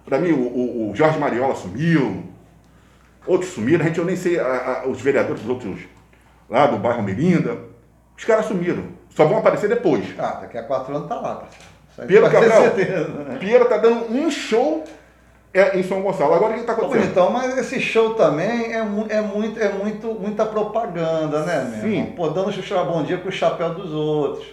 Para 0.06 0.20
mim, 0.20 0.32
o, 0.32 0.40
o, 0.40 0.92
o, 0.92 0.96
Jorge 0.96 1.20
Mariola 1.20 1.56
sumiu, 1.56 2.24
outros 3.26 3.52
sumiram, 3.52 3.84
a 3.84 3.88
gente 3.88 4.00
eu 4.00 4.06
nem 4.06 4.16
sei 4.16 4.40
a, 4.40 4.82
a, 4.84 4.88
os 4.88 5.00
vereadores 5.00 5.42
dos 5.42 5.50
outros 5.50 5.82
lá 6.50 6.66
do 6.68 6.78
bairro 6.78 7.04
Mirinda. 7.04 7.58
Os 8.18 8.26
caras 8.26 8.46
sumiram. 8.46 8.99
Só 9.10 9.26
vão 9.26 9.40
aparecer 9.40 9.68
depois. 9.68 10.06
Ah, 10.18 10.40
daqui 10.42 10.58
a 10.58 10.64
quatro 10.64 10.96
anos 10.96 11.08
tá 11.08 11.16
lá. 11.16 11.44
Piero 12.08 12.30
Cabral, 12.30 12.62
né? 12.62 13.38
Piero 13.40 13.66
tá 13.66 13.78
dando 13.78 14.12
um 14.14 14.32
show 14.32 14.84
é, 15.54 15.78
em 15.78 15.84
São 15.84 16.02
Gonçalo. 16.02 16.34
Agora 16.34 16.52
o 16.52 16.56
que 16.56 16.62
está 16.62 16.74
acontecendo? 16.74 17.10
Então, 17.10 17.32
mas 17.32 17.58
esse 17.58 17.80
show 17.80 18.14
também 18.14 18.74
é, 18.74 18.84
mu 18.84 19.06
é, 19.10 19.22
muito, 19.22 19.60
é 19.60 19.70
muito, 19.70 20.08
muita 20.14 20.46
propaganda, 20.46 21.44
né, 21.44 21.70
meu? 21.72 21.90
Sim. 21.90 22.14
Pô, 22.16 22.30
dando 22.30 22.52
bom 22.86 23.04
dia 23.04 23.18
com 23.18 23.30
o 23.30 23.32
chapéu 23.32 23.74
dos 23.74 23.92
outros. 23.92 24.48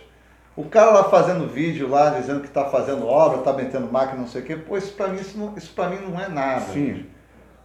O 0.56 0.64
cara 0.64 0.90
lá 0.90 1.04
fazendo 1.04 1.46
vídeo 1.46 1.88
lá, 1.88 2.10
dizendo 2.10 2.40
que 2.40 2.48
está 2.48 2.64
fazendo 2.64 3.06
obra, 3.06 3.40
está 3.40 3.52
metendo 3.52 3.92
máquina, 3.92 4.22
não 4.22 4.26
sei 4.26 4.40
o 4.40 4.44
quê, 4.44 4.56
pô, 4.56 4.78
isso 4.78 4.94
para 4.94 5.08
mim, 5.08 5.20
isso, 5.20 5.36
não, 5.36 5.52
isso 5.54 5.70
mim 5.90 5.98
não 6.08 6.18
é 6.18 6.28
nada. 6.28 6.72
Sim. 6.72 7.04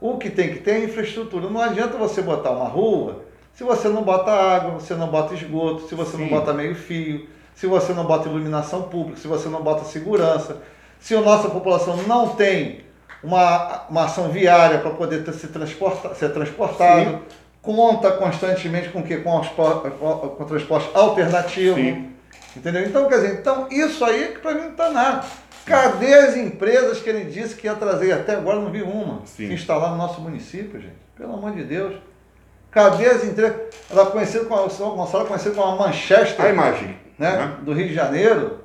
O 0.02 0.18
que 0.18 0.30
tem 0.30 0.50
que 0.50 0.60
ter 0.60 0.72
é 0.72 0.84
infraestrutura. 0.84 1.50
Não 1.50 1.62
adianta 1.62 1.96
você 1.98 2.22
botar 2.22 2.52
uma 2.52 2.68
rua 2.68 3.24
se 3.54 3.64
você 3.64 3.88
não 3.88 4.04
bota 4.04 4.32
água, 4.32 4.72
você 4.72 4.96
não 4.96 5.08
bota 5.08 5.34
esgoto, 5.34 5.88
se 5.88 5.96
você 5.96 6.18
Sim. 6.18 6.24
não 6.24 6.28
bota 6.30 6.54
meio 6.54 6.76
fio, 6.76 7.28
se 7.56 7.68
você 7.68 7.94
não 7.94 8.06
bota 8.06 8.28
iluminação 8.28 8.84
pública, 8.84 9.20
se 9.20 9.28
você 9.28 9.50
não 9.50 9.62
bota 9.62 9.86
segurança, 9.86 10.58
se 11.00 11.16
a 11.16 11.22
nossa 11.22 11.50
população 11.50 11.98
não 12.08 12.30
tem 12.30 12.82
uma, 13.24 13.86
uma 13.90 14.06
ação 14.06 14.30
viária 14.30 14.80
para 14.80 14.92
poder 14.92 15.24
ter, 15.24 15.34
se 15.34 15.48
transporta, 15.48 16.14
ser 16.16 16.30
transportado, 16.30 17.12
Sim. 17.12 17.20
conta 17.62 18.12
constantemente 18.12 18.90
com 18.90 19.04
que 19.04 19.18
com, 19.18 19.42
com, 19.42 20.46
transporte 20.46 20.90
alternativo. 20.94 21.76
Sim. 21.76 22.12
Entendeu? 22.56 22.84
Então, 22.86 23.08
quer 23.08 23.16
dizer, 23.16 23.40
então 23.40 23.68
isso 23.72 24.04
aí 24.04 24.30
que 24.30 24.40
para 24.40 24.54
mim 24.54 24.62
não 24.62 24.72
está 24.72 24.90
nada. 24.90 25.26
Cadê 25.66 26.14
as 26.14 26.36
empresas 26.36 27.00
que 27.00 27.10
ele 27.10 27.26
disse 27.26 27.56
que 27.56 27.68
ia 27.68 27.76
trazer? 27.76 28.12
Até 28.12 28.36
agora 28.36 28.60
não 28.60 28.72
vi 28.72 28.82
uma 28.82 29.22
Sim. 29.26 29.48
se 29.48 29.54
instalar 29.54 29.92
no 29.92 29.98
nosso 29.98 30.20
município, 30.20 30.82
gente. 30.82 30.96
Pelo 31.16 31.34
amor 31.34 31.54
de 31.54 31.64
Deus. 31.64 31.96
Cadê 32.72 33.06
as 33.08 33.24
empresas? 33.26 33.58
Ela 33.90 34.04
é 34.04 34.06
conhecida 34.06 34.46
como, 34.46 34.70
São 34.70 34.96
Gonçalo 34.96 35.26
conhecida 35.26 35.54
como 35.54 35.74
a 35.74 35.76
Manchester. 35.76 36.46
A 36.46 36.50
imagem. 36.50 36.98
Né? 37.20 37.32
né? 37.36 37.58
Do 37.62 37.74
Rio 37.74 37.90
de 37.90 37.94
Janeiro. 37.94 38.62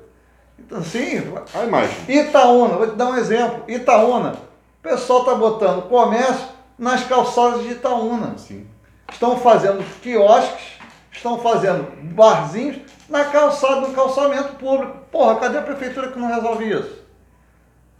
Então, 0.57 0.81
sim. 0.81 1.21
A 1.53 1.63
imagem. 1.65 1.97
Itaúna, 2.07 2.75
vou 2.75 2.89
te 2.89 2.95
dar 2.95 3.09
um 3.09 3.17
exemplo. 3.17 3.63
Itaúna. 3.67 4.31
O 4.79 4.81
pessoal 4.81 5.19
está 5.19 5.35
botando 5.35 5.89
comércio 5.89 6.47
nas 6.79 7.03
calçadas 7.03 7.63
de 7.63 7.71
Itaúna. 7.71 8.37
Sim. 8.37 8.65
Estão 9.11 9.37
fazendo 9.37 9.83
quiosques, 10.01 10.79
estão 11.11 11.39
fazendo 11.39 11.87
barzinhos 12.13 12.77
na 13.09 13.25
calçada, 13.25 13.81
no 13.81 13.93
calçamento 13.93 14.55
público. 14.55 14.97
Porra, 15.11 15.35
cadê 15.35 15.57
a 15.57 15.61
prefeitura 15.61 16.11
que 16.11 16.19
não 16.19 16.27
resolve 16.27 16.69
isso? 16.69 16.97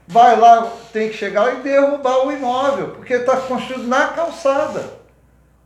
Vai 0.08 0.40
lá, 0.40 0.72
tem 0.94 1.10
que 1.10 1.18
chegar 1.18 1.54
e 1.54 1.62
derrubar 1.62 2.26
o 2.26 2.32
imóvel, 2.32 2.90
porque 2.90 3.14
está 3.14 3.36
construído 3.36 3.88
na 3.88 4.08
calçada. 4.08 4.98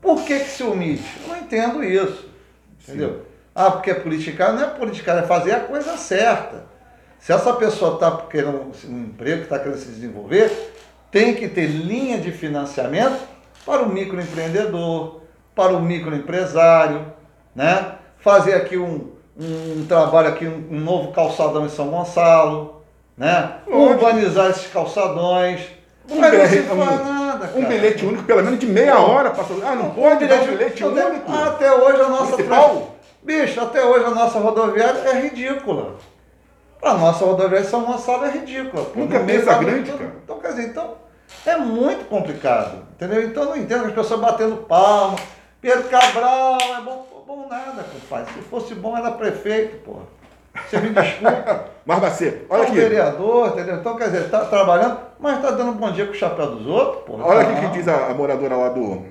Por 0.01 0.23
que, 0.23 0.39
que 0.39 0.49
se 0.49 0.63
omite? 0.63 1.05
Eu 1.21 1.29
não 1.29 1.37
entendo 1.37 1.83
isso. 1.83 2.29
Entendeu? 2.81 3.09
Sim. 3.09 3.21
Ah, 3.53 3.69
porque 3.69 3.91
é 3.91 3.93
politicar, 3.93 4.53
não 4.53 4.63
é 4.63 4.67
politicar, 4.67 5.17
é 5.17 5.23
fazer 5.23 5.51
a 5.51 5.59
coisa 5.59 5.95
certa. 5.97 6.63
Se 7.19 7.31
essa 7.31 7.53
pessoa 7.53 7.93
está 7.93 8.11
querendo 8.29 8.71
um 8.89 9.03
emprego, 9.03 9.43
está 9.43 9.59
querendo 9.59 9.77
se 9.77 9.89
desenvolver, 9.89 10.73
tem 11.11 11.35
que 11.35 11.47
ter 11.47 11.67
linha 11.67 12.17
de 12.17 12.31
financiamento 12.31 13.19
para 13.65 13.83
o 13.83 13.89
microempreendedor, 13.89 15.21
para 15.53 15.73
o 15.73 15.81
microempresário, 15.81 17.05
né? 17.53 17.95
Fazer 18.17 18.55
aqui 18.55 18.77
um, 18.77 19.11
um 19.37 19.85
trabalho 19.87 20.29
aqui, 20.29 20.47
um, 20.47 20.67
um 20.71 20.79
novo 20.79 21.11
calçadão 21.11 21.65
em 21.65 21.69
São 21.69 21.89
Gonçalo, 21.89 22.81
né? 23.15 23.57
Urbanizar 23.67 24.49
esses 24.49 24.71
calçadões. 24.71 25.61
Um, 26.09 26.15
não 26.15 26.23
se 26.23 26.31
bilhete, 26.31 26.61
faz 26.63 26.71
um- 26.71 27.03
nada, 27.03 27.45
um 27.55 27.61
cara. 27.61 27.65
bilhete 27.67 28.05
único, 28.05 28.23
pelo 28.23 28.43
menos 28.43 28.59
de 28.59 28.65
meia 28.65 28.99
hora. 28.99 29.29
Passou. 29.31 29.61
Ah, 29.65 29.75
não 29.75 29.91
pode 29.91 30.25
dar 30.27 30.41
um 30.41 30.45
bilhete 30.45 30.83
até, 30.83 31.05
único. 31.05 31.31
Até 31.31 31.71
hoje 31.73 32.01
a 32.01 32.09
nossa 32.09 32.37
trans- 32.43 32.81
Bicho, 33.23 33.61
até 33.61 33.85
hoje 33.85 34.05
a 34.05 34.09
nossa 34.09 34.39
rodoviária 34.39 34.99
é 35.09 35.21
ridícula. 35.21 35.95
A 36.81 36.95
nossa 36.95 37.23
rodoviária 37.23 37.61
de 37.61 37.67
São 37.69 37.83
Gonçalo 37.83 38.25
é 38.25 38.31
ridícula. 38.31 38.87
Nunca 38.95 39.19
pensa 39.19 39.45
da- 39.45 39.57
grande, 39.59 39.81
então, 39.91 39.97
cara. 39.99 40.11
Então, 40.23 40.39
quer 40.39 40.47
dizer, 40.49 40.63
então 40.69 40.93
é 41.45 41.55
muito 41.57 42.05
complicado. 42.09 42.79
Entendeu? 42.95 43.23
Então 43.23 43.43
eu 43.43 43.49
não 43.49 43.57
entendo 43.57 43.85
as 43.85 43.93
pessoas 43.93 44.19
batendo 44.19 44.57
palma. 44.57 45.17
Pedro 45.61 45.83
Cabral 45.89 46.57
é 46.77 46.81
bom, 46.81 47.23
bom 47.27 47.47
nada, 47.47 47.83
compadre. 47.83 48.33
Se 48.33 48.41
fosse 48.41 48.73
bom 48.73 48.97
era 48.97 49.11
prefeito, 49.11 49.77
porra. 49.83 50.01
Você 50.69 50.77
me 50.79 50.89
desculpa. 50.89 51.65
Mas 51.85 51.99
vai 51.99 52.11
ser. 52.11 52.45
Olha 52.49 52.59
é 52.59 52.61
um 52.61 52.67
aqui. 52.67 52.75
vereador, 52.75 53.47
entendeu? 53.49 53.75
Então, 53.77 53.95
quer 53.97 54.05
dizer, 54.11 54.29
tá 54.29 54.45
trabalhando, 54.45 54.99
mas 55.19 55.41
tá 55.41 55.49
dando 55.51 55.71
bom 55.73 55.91
dia 55.91 56.05
com 56.05 56.11
o 56.11 56.15
chapéu 56.15 56.51
dos 56.55 56.67
outros, 56.67 57.03
porra. 57.05 57.25
Olha 57.25 57.41
aqui 57.41 57.53
Não. 57.61 57.71
que 57.71 57.77
diz 57.77 57.87
a, 57.87 58.07
a 58.07 58.13
moradora 58.13 58.55
lá 58.55 58.69
do. 58.69 59.03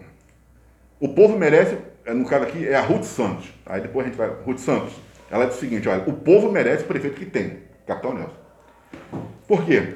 O 1.01 1.09
povo 1.09 1.37
merece, 1.37 1.79
é, 2.05 2.13
no 2.15 2.25
caso 2.27 2.45
aqui, 2.45 2.67
é 2.69 2.77
a 2.77 2.81
Ruth 2.81 3.03
Santos. 3.03 3.53
Aí 3.67 3.81
depois 3.81 4.07
a 4.07 4.09
gente 4.09 4.17
vai. 4.19 4.29
Ruth 4.47 4.59
Santos. 4.59 4.93
Ela 5.31 5.47
diz 5.47 5.57
o 5.57 5.61
seguinte: 5.61 5.89
olha, 5.89 6.05
o 6.07 6.13
povo 6.13 6.51
merece 6.53 6.85
o 6.85 6.87
prefeito 6.87 7.17
que 7.17 7.27
tem, 7.27 7.63
Capitão 7.87 8.15
Nelson. 8.15 8.37
Por 9.49 9.65
quê? 9.65 9.95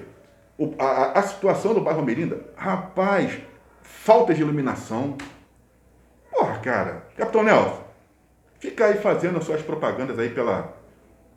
O- 0.59 0.75
a, 0.79 1.19
a- 1.19 1.23
situação 1.23 1.75
do 1.75 1.81
bairro 1.81 2.03
Merinda, 2.03 2.41
rapaz, 2.57 3.39
falta 3.83 4.35
de 4.35 4.41
iluminação. 4.43 5.17
Porra, 6.33 6.59
cara, 6.59 7.03
Capitão 7.17 7.45
Nelson, 7.45 7.81
fica 8.59 8.87
aí 8.87 8.95
fazendo 8.95 9.39
as 9.39 9.45
suas 9.45 9.63
propagandas 9.63 10.19
aí 10.19 10.31
pela, 10.31 10.73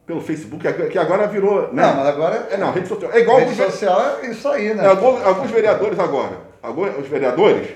pelo 0.08 0.22
Facebook, 0.22 0.64
que 0.90 0.98
agora- 0.98 1.28
virou. 1.28 1.64
Né? 1.74 1.84
Não, 1.86 1.96
mas 1.98 2.08
agora 2.08 2.48
É, 2.50 2.56
não, 2.58 2.72
rede 2.72 2.88
social. 2.88 3.12
É 3.14 3.20
igual 3.20 3.38
rede 3.40 3.52
alguns- 3.52 3.72
social 3.74 4.02
é 4.24 4.28
isso 4.28 4.48
aí, 4.48 4.74
né? 4.74 4.86
é, 4.86 4.88
alguns, 4.88 5.24
alguns 5.24 5.52
vereadores 5.52 6.00
agora, 6.00 6.38
alguns, 6.64 6.98
os 6.98 7.08
vereadores 7.08 7.68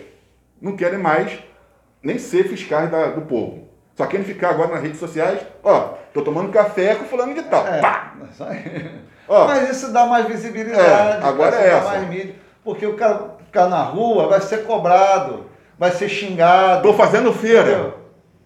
não 0.61 0.75
querem 0.75 0.97
mais 0.97 1.37
nem 2.01 2.17
ser 2.17 2.45
fiscais 2.47 2.89
da- 2.89 3.07
do 3.07 3.21
povo. 3.21 3.67
Só 3.95 4.05
querem 4.05 4.25
ficar 4.25 4.51
agora 4.51 4.69
nas 4.69 4.81
redes 4.81 4.97
sociais, 4.99 5.41
ó, 5.61 5.95
tô 6.13 6.21
tomando 6.21 6.49
café 6.51 6.95
com 6.95 7.03
fulano 7.05 7.33
de 7.35 7.43
tal. 7.43 7.67
É, 7.67 7.81
Pá! 7.81 8.13
Ó. 9.27 9.45
Mas 9.47 9.69
isso 9.69 9.91
dá 9.91 10.05
mais 10.05 10.25
visibilidade, 10.25 11.23
É, 11.23 11.27
agora 11.27 11.55
é 11.57 11.67
essa. 11.69 11.85
mais 11.89 12.07
mídia. 12.09 12.35
Porque 12.63 12.85
o 12.85 12.95
cara 12.95 13.35
ficar 13.45 13.67
na 13.67 13.81
rua 13.83 14.27
vai 14.27 14.39
ser 14.41 14.65
cobrado, 14.65 15.45
vai 15.77 15.91
ser 15.91 16.07
xingado. 16.09 16.81
Tô 16.83 16.93
fazendo 16.93 17.31
feira. 17.33 17.61
Entendeu? 17.71 17.93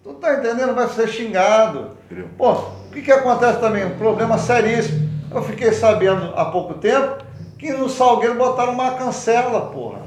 Tu 0.02 0.14
tá 0.14 0.34
entendendo? 0.34 0.74
Vai 0.74 0.88
ser 0.88 1.08
xingado. 1.08 1.92
Entendeu? 2.06 2.28
Pô, 2.36 2.56
que, 2.96 3.02
que 3.02 3.12
acontece 3.12 3.60
também? 3.60 3.84
Um 3.84 3.98
problema 3.98 4.38
seríssimo. 4.38 5.06
Eu 5.30 5.42
fiquei 5.42 5.72
sabendo 5.72 6.32
há 6.34 6.46
pouco 6.46 6.74
tempo 6.74 7.18
que 7.58 7.70
no 7.72 7.88
Salgueiro 7.88 8.36
botaram 8.36 8.72
uma 8.72 8.92
cancela, 8.92 9.70
porra. 9.70 10.02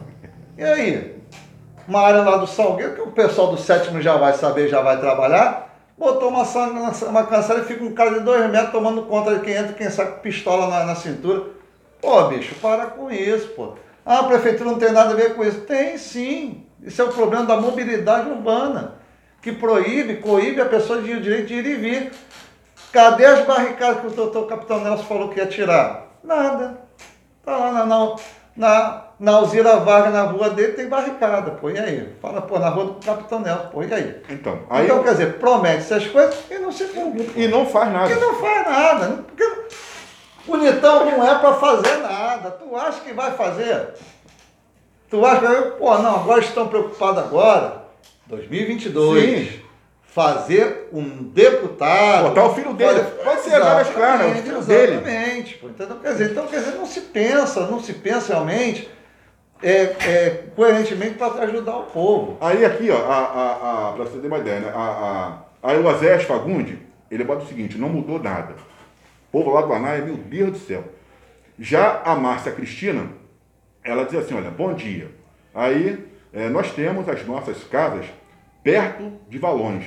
E 0.58 0.64
aí? 0.64 1.20
Uma 1.88 2.02
área 2.02 2.22
lá 2.22 2.38
do 2.38 2.48
Salgueiro, 2.48 2.96
que 2.96 3.02
o 3.02 3.12
pessoal 3.12 3.52
do 3.52 3.58
sétimo 3.58 4.02
já 4.02 4.18
vai 4.18 4.34
saber, 4.34 4.68
já 4.68 4.82
vai 4.82 5.00
trabalhar, 5.00 5.76
botou 5.98 6.30
uma, 6.30 6.44
uma 6.44 7.24
cancela 7.26 7.60
e 7.60 7.66
fica 7.66 7.84
um 7.84 7.94
cara 7.94 8.12
de 8.12 8.20
dois 8.22 8.50
metros 8.50 8.72
tomando 8.72 9.04
conta 9.04 9.36
de 9.36 9.42
quem 9.42 9.54
entra 9.54 9.74
quem 9.74 9.90
sai 9.90 10.08
com 10.08 10.20
pistola 10.20 10.68
na, 10.68 10.86
na 10.86 10.96
cintura. 10.96 11.44
Pô, 12.02 12.24
bicho, 12.26 12.56
para 12.56 12.88
com 12.88 13.12
isso, 13.12 13.50
pô. 13.50 13.74
Ah, 14.06 14.20
a 14.20 14.24
prefeitura 14.24 14.72
não 14.72 14.80
tem 14.80 14.92
nada 14.92 15.12
a 15.12 15.16
ver 15.16 15.36
com 15.36 15.44
isso. 15.44 15.62
Tem 15.62 15.98
sim. 15.98 16.66
Isso 16.82 17.02
é 17.02 17.06
o 17.06 17.10
problema 17.10 17.46
da 17.46 17.58
mobilidade 17.58 18.30
urbana, 18.30 18.96
que 19.42 19.52
proíbe, 19.52 20.16
coíbe 20.18 20.62
a 20.62 20.66
pessoa 20.66 21.02
de 21.02 21.14
o 21.14 21.22
direito 21.22 21.48
de 21.48 21.56
ir 21.56 21.66
e 21.66 21.76
vir. 21.76 22.12
Cadê 22.92 23.26
as 23.26 23.46
barricadas 23.46 24.02
que 24.02 24.08
o 24.08 24.12
doutor 24.12 24.48
Capitão 24.48 24.80
Nelson 24.84 25.04
falou 25.04 25.30
que 25.30 25.40
ia 25.40 25.46
tirar? 25.46 26.08
Nada. 26.24 26.78
Tá 27.46 27.56
lá 27.56 27.72
na, 27.72 27.86
na, 27.86 28.16
na, 28.56 29.04
na 29.20 29.32
Alzira 29.34 29.78
Vargas, 29.78 30.14
na 30.14 30.24
rua 30.24 30.50
dele, 30.50 30.74
tem 30.74 30.88
barricada, 30.88 31.52
pô. 31.52 31.70
E 31.70 31.78
aí? 31.80 32.14
Fala, 32.22 32.42
pô, 32.42 32.58
na 32.58 32.70
rua 32.70 32.86
do 32.86 32.94
Capitão 33.06 33.40
Nelson, 33.40 33.68
pô. 33.68 33.84
E 33.84 33.94
aí? 33.94 34.22
Então, 34.30 34.60
aí, 34.70 34.86
Então, 34.86 35.04
quer 35.04 35.12
dizer, 35.12 35.34
promete 35.40 35.78
essas 35.78 36.08
coisas 36.08 36.36
e 36.50 36.58
não 36.58 36.72
se 36.72 36.86
cumpre. 36.86 37.32
e 37.36 37.48
não 37.48 37.66
faz 37.66 37.92
nada. 37.92 38.08
Porque 38.10 38.26
não 38.26 38.36
faz 38.36 38.68
nada. 38.68 39.08
Porque 39.28 39.60
bonitão 40.48 41.06
não 41.06 41.28
é 41.30 41.36
para 41.40 41.54
fazer 41.54 41.98
nada. 41.98 42.52
Tu 42.52 42.76
acha 42.76 43.02
que 43.02 43.14
vai 43.14 43.32
fazer? 43.32 43.94
Tu 45.10 45.26
acha 45.26 45.42
que, 45.42 45.70
pô, 45.72 45.98
não, 46.00 46.16
agora 46.16 46.40
estão 46.40 46.68
preocupados 46.68 47.24
agora, 47.24 47.84
2022, 48.28 49.24
Sim. 49.50 49.62
Fazer 50.12 50.90
um 50.92 51.24
deputado. 51.24 52.30
Botar 52.30 52.46
o 52.46 52.56
filho 52.56 52.74
dele. 52.74 53.02
Pode 53.24 53.42
ser 53.42 53.56
agora, 53.56 53.82
Exatamente, 53.82 53.94
claro, 53.94 54.30
o 54.30 54.34
filho 54.42 54.62
dele. 54.64 54.92
Exatamente. 54.94 55.58
pô, 55.58 55.70
entendeu? 55.70 55.96
Quer 55.98 56.12
dizer, 56.12 56.32
então, 56.32 56.48
quer 56.48 56.60
dizer, 56.60 56.76
não 56.76 56.86
se 56.86 57.02
pensa, 57.02 57.68
não 57.68 57.80
se 57.80 57.94
pensa 57.94 58.34
realmente 58.34 58.90
é, 59.62 59.72
é, 59.72 60.44
coerentemente 60.56 61.16
para 61.16 61.44
ajudar 61.44 61.78
o 61.78 61.84
povo. 61.84 62.38
Aí 62.42 62.66
aqui, 62.66 62.90
ó, 62.90 62.98
a, 62.98 63.18
a, 63.18 63.90
a, 63.90 63.94
pra 63.94 64.04
você 64.06 64.18
ter 64.18 64.28
uma 64.28 64.40
ideia, 64.40 64.60
né? 64.62 64.72
A, 64.74 65.44
a, 65.62 65.70
a 65.70 65.74
Eusés 65.76 66.24
Fagundi, 66.24 66.80
ele 67.12 67.24
bota 67.24 67.44
o 67.44 67.48
seguinte, 67.48 67.78
não 67.78 67.90
mudou 67.90 68.22
nada. 68.22 68.56
O 69.32 69.32
povo 69.32 69.52
lá 69.54 69.62
do 69.62 69.74
Anaia, 69.74 70.04
meu 70.04 70.18
Deus 70.18 70.52
do 70.52 70.60
céu. 70.60 70.84
Já 71.58 72.02
a 72.04 72.16
Márcia 72.16 72.52
Cristina, 72.52 73.10
ela 73.84 74.06
diz 74.06 74.16
assim, 74.16 74.34
olha, 74.34 74.50
bom 74.50 74.74
dia. 74.74 75.12
Aí 75.54 76.08
eh, 76.34 76.50
nós 76.50 76.72
temos 76.72 77.08
as 77.08 77.26
nossas 77.26 77.64
casas 77.66 78.06
perto 78.72 79.12
de 79.28 79.38
valões. 79.38 79.86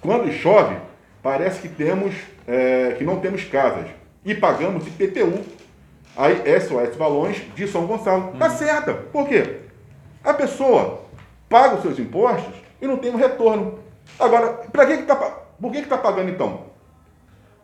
Quando 0.00 0.30
chove, 0.32 0.76
parece 1.22 1.60
que 1.60 1.68
temos 1.68 2.14
eh, 2.46 2.94
que 2.98 3.04
não 3.04 3.20
temos 3.20 3.44
casas. 3.44 3.86
E 4.24 4.34
pagamos 4.34 4.86
IPTU. 4.86 5.44
Aí 6.16 6.42
SOS 6.60 6.96
Valões 6.96 7.42
de 7.54 7.66
São 7.68 7.86
Gonçalo. 7.86 8.32
Tá 8.38 8.50
certa. 8.50 8.92
Por 8.92 9.28
quê? 9.28 9.60
A 10.24 10.34
pessoa 10.34 11.02
paga 11.48 11.76
os 11.76 11.82
seus 11.82 11.98
impostos 11.98 12.54
e 12.82 12.86
não 12.86 12.96
tem 12.96 13.12
um 13.12 13.16
retorno. 13.16 13.78
Agora, 14.18 14.48
para 14.72 14.86
que 14.86 14.96
que 14.98 15.02
tá, 15.04 15.14
por 15.16 15.70
que 15.72 15.82
que 15.82 15.88
tá 15.88 15.96
pagando 15.98 16.30
então? 16.30 16.66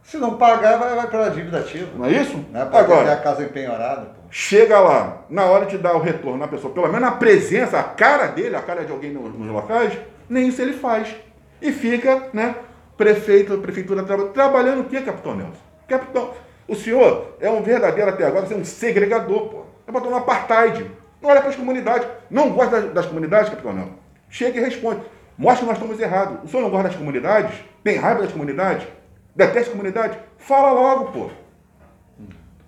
Se 0.05 0.19
não 0.19 0.37
pagar, 0.37 0.79
vai, 0.79 0.95
vai 0.95 1.07
pela 1.09 1.31
dívida 1.31 1.59
ativa. 1.61 1.89
Não 1.97 2.05
é 2.07 2.13
isso? 2.13 2.37
Né? 2.51 2.65
Ter 2.67 2.77
Agora, 2.77 3.13
a 3.13 3.17
casa 3.17 3.43
empenhorada, 3.43 4.03
pô. 4.03 4.21
chega 4.31 4.79
lá, 4.79 5.23
na 5.31 5.47
hora 5.47 5.65
de 5.67 5.79
dar 5.79 5.95
o 5.97 6.01
retorno 6.01 6.37
na 6.39 6.47
pessoa, 6.47 6.73
pelo 6.75 6.89
menos 6.93 7.09
a 7.09 7.13
presença, 7.13 7.79
a 7.81 7.83
cara 7.83 8.27
dele, 8.27 8.55
a 8.55 8.61
cara 8.61 8.85
de 8.85 8.93
alguém 8.93 9.11
no- 9.13 9.29
nos 9.31 9.49
locais, 9.51 9.95
nem 10.29 10.49
isso 10.49 10.61
ele 10.63 10.73
faz. 10.75 11.15
E 11.61 11.73
fica, 11.73 12.29
né, 12.33 12.55
prefeito, 12.97 13.57
prefeitura 13.59 14.03
traba- 14.03 14.29
trabalhando 14.29 14.81
o 14.81 14.85
quê, 14.85 15.01
Capitão 15.01 15.35
Nelson? 15.37 15.61
Capitão, 15.89 16.31
o 16.69 16.75
senhor 16.75 17.37
é 17.41 17.51
um 17.51 17.63
verdadeiro 17.63 18.11
até 18.11 18.25
agora, 18.27 18.47
você 18.47 18.55
é 18.55 18.57
um 18.57 18.65
segregador, 18.65 19.49
pô. 19.49 19.65
É 19.87 19.93
botar 19.93 20.09
um 20.09 20.17
apartheid. 20.17 20.91
Não 21.21 21.31
olha 21.31 21.41
para 21.41 21.51
as 21.51 21.57
comunidades. 21.57 22.07
Não 22.31 22.51
gosta 22.51 22.81
das, 22.81 22.93
das 22.93 23.07
comunidades, 23.07 23.51
Capitão 23.51 23.73
Nelson? 23.73 23.93
Chega 24.31 24.59
e 24.59 24.63
responde. 24.63 25.03
Mostra 25.37 25.61
que 25.61 25.67
nós 25.73 25.77
estamos 25.79 26.01
errados. 26.01 26.39
O 26.45 26.49
senhor 26.49 26.63
não 26.63 26.71
gosta 26.71 26.89
das 26.89 26.97
comunidades? 26.97 27.55
Tem 27.83 27.97
raiva 27.97 28.23
das 28.23 28.33
comunidades? 28.33 28.87
Detesta 29.35 29.61
as 29.61 29.69
comunidades? 29.69 30.19
Fala 30.39 30.71
logo, 30.73 31.13
pô. 31.13 31.31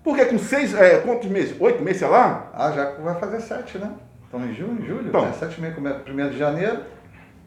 Porque 0.03 0.25
com 0.25 0.37
seis, 0.37 0.73
é, 0.73 0.99
quantos 0.99 1.27
meses? 1.29 1.55
Oito 1.59 1.83
meses, 1.83 1.99
sei 1.99 2.07
lá? 2.07 2.49
Ah, 2.53 2.71
já 2.71 2.91
vai 2.91 3.15
fazer 3.19 3.41
sete, 3.41 3.77
né? 3.77 3.91
Estamos 4.25 4.49
em 4.49 4.53
junho, 4.53 4.85
julho? 4.85 5.07
Então. 5.07 5.27
é 5.27 5.31
sete 5.33 5.59
meses, 5.59 5.77
primeiro 6.03 6.31
de 6.31 6.37
janeiro. 6.37 6.81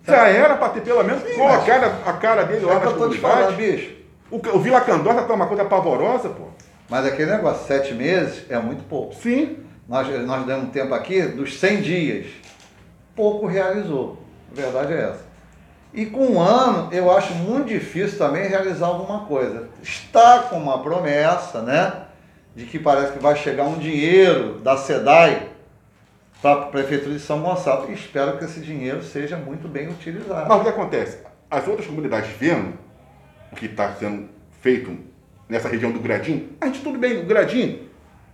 Já 0.07 0.29
era 0.29 0.57
para 0.57 0.71
ter 0.71 0.81
pelo 0.83 1.03
menos 1.05 1.23
Sim, 1.23 1.35
colocar 1.35 1.85
a, 1.85 2.11
a 2.11 2.13
cara 2.15 2.45
dele 2.45 2.65
lá 2.65 2.75
É 2.75 2.81
falando, 2.81 2.99
comunidades. 2.99 3.57
bicho. 3.57 3.93
O, 4.31 4.37
o 4.37 4.61
Vila 4.61 4.81
Candota 4.81 5.23
tá 5.23 5.35
uma 5.35 5.47
coisa 5.47 5.65
pavorosa, 5.65 6.29
pô. 6.31 6.45
Mas 6.89 7.07
aquele 7.07 7.31
negócio, 7.31 7.67
sete 7.67 7.95
meses 7.95 8.45
é 8.51 8.59
muito 8.59 8.83
pouco. 8.85 9.15
Sim. 9.15 9.59
Nós, 9.89 10.09
nós 10.27 10.47
demos 10.47 10.65
um 10.65 10.71
tempo 10.71 10.95
aqui 10.95 11.23
dos 11.23 11.59
100 11.59 11.81
dias. 11.83 12.27
Pouco 13.15 13.47
realizou. 13.47 14.23
A 14.53 14.55
verdade 14.61 14.93
é 14.95 15.01
essa. 15.11 15.25
E 15.93 16.07
com 16.07 16.27
um 16.27 16.41
ano, 16.41 16.89
eu 16.93 17.11
acho 17.11 17.35
muito 17.35 17.67
difícil 17.69 18.17
também 18.17 18.49
realizar 18.49 18.87
alguma 18.87 19.27
coisa. 19.27 19.69
Está 19.83 20.41
com 20.45 20.57
uma 20.57 20.79
promessa, 20.83 21.61
né? 21.63 21.93
De 22.55 22.65
que 22.67 22.79
parece 22.79 23.13
que 23.13 23.19
vai 23.19 23.35
chegar 23.35 23.65
um 23.65 23.79
dinheiro 23.79 24.55
da 24.61 24.77
SEDAI 24.77 25.49
para 26.41 26.63
a 26.63 26.67
Prefeitura 26.67 27.15
de 27.15 27.21
São 27.21 27.41
Gonçalo. 27.41 27.91
E 27.91 27.95
espero 27.95 28.39
que 28.39 28.45
esse 28.45 28.61
dinheiro 28.61 29.03
seja 29.03 29.37
muito 29.37 29.69
bem 29.69 29.89
utilizado. 29.89 30.49
Mas 30.49 30.61
o 30.61 30.63
que 30.63 30.69
acontece? 30.69 31.19
As 31.51 31.67
outras 31.67 31.87
comunidades 31.87 32.31
vendo 32.39 32.75
o 33.53 33.57
que 33.57 33.67
está 33.67 33.93
sendo 33.95 34.29
feito 34.61 34.97
nessa 35.49 35.69
região 35.69 35.91
do 35.91 35.99
Gradinho, 35.99 36.51
a 36.61 36.67
gente 36.67 36.81
tudo 36.81 36.99
bem, 36.99 37.19
o 37.19 37.27
Gradinho 37.27 37.89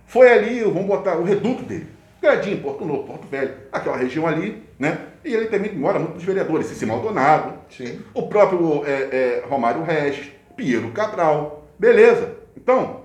foi 0.05 0.31
ali, 0.31 0.61
vamos 0.63 0.85
botar 0.85 1.17
o 1.17 1.23
reduto 1.23 1.63
dele. 1.63 1.87
Gradinho, 2.21 2.61
Porto 2.61 2.85
Novo, 2.85 3.03
Porto 3.03 3.27
Velho, 3.27 3.53
aquela 3.71 3.97
região 3.97 4.27
ali, 4.27 4.63
né? 4.79 4.99
E 5.23 5.33
ele 5.33 5.47
também 5.47 5.73
mora 5.75 5.99
muito 5.99 6.13
dos 6.13 6.23
vereadores, 6.23 6.67
Cici 6.67 6.85
Maldonado, 6.85 7.53
Sim. 7.69 8.01
o 8.13 8.27
próprio 8.27 8.83
é, 8.85 8.91
é, 8.91 9.43
Romário 9.47 9.83
Regis, 9.83 10.31
Piero 10.55 10.91
Cabral, 10.91 11.67
beleza. 11.77 12.35
Então, 12.55 13.01